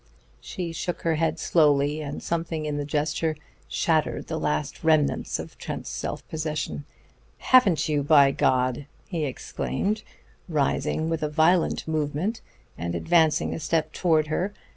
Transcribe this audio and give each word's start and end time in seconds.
She 0.39 0.73
shook 0.73 1.03
her 1.03 1.13
head 1.13 1.37
slowly, 1.37 2.01
and 2.01 2.23
something 2.23 2.65
in 2.65 2.77
the 2.77 2.85
gesture 2.85 3.35
shattered 3.67 4.25
the 4.25 4.39
last 4.39 4.83
remnants 4.83 5.37
of 5.37 5.59
Trent's 5.59 5.91
self 5.91 6.27
possession. 6.27 6.85
"Haven't 7.37 7.87
you, 7.87 8.01
by 8.01 8.31
God!" 8.31 8.87
he 9.05 9.25
exclaimed, 9.25 10.01
rising 10.49 11.07
with 11.07 11.21
a 11.21 11.29
violent 11.29 11.87
movement 11.87 12.41
and 12.79 12.95
advancing 12.95 13.53
a 13.53 13.59
step 13.59 13.93
towards 13.93 14.29
her. 14.29 14.53